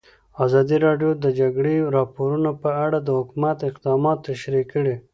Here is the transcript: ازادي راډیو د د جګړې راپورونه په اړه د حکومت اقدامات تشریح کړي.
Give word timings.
ازادي 0.45 0.77
راډیو 0.85 1.11
د 1.15 1.19
د 1.23 1.25
جګړې 1.39 1.75
راپورونه 1.95 2.49
په 2.63 2.69
اړه 2.85 2.97
د 3.01 3.09
حکومت 3.19 3.57
اقدامات 3.69 4.17
تشریح 4.29 4.65
کړي. 4.73 4.95